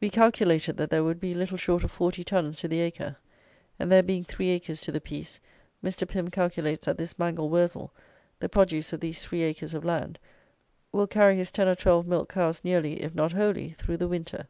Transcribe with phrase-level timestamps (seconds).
[0.00, 3.16] We calculated that there would be little short of forty tons to the acre;
[3.78, 5.38] and there being three acres to the piece,
[5.84, 6.08] Mr.
[6.08, 7.92] Pym calculates that this mangel wurzel,
[8.40, 10.18] the produce of these three acres of land,
[10.92, 14.48] will carry his ten or twelve milch cows nearly, if not wholly, through the winter.